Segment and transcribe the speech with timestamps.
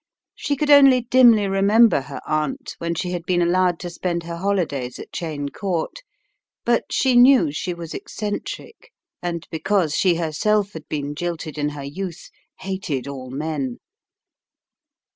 [0.33, 4.37] She could only dimly remember her aunt when she had been allowed to spend her
[4.37, 5.99] holidays at Cheyne Court,
[6.65, 8.91] but she knew she was eccentric,
[9.21, 13.77] and because she herself had been jilted in her youth hated all men.